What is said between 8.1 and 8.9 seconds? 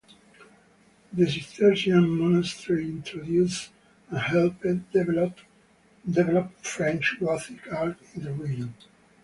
in the region.